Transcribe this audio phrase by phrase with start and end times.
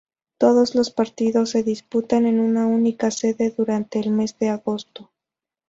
[0.39, 5.11] Todos los partidos se disputan en una única sede durante el mes de agosto.